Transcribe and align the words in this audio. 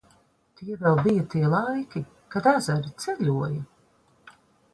Tie 0.61 0.77
vēl 0.83 1.01
bija 1.07 1.25
tie 1.33 1.51
laiki, 1.51 2.01
kad 2.37 2.49
ezeri 2.53 2.95
ceļoja. 3.05 4.37